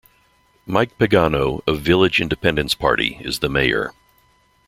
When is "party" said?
2.73-3.19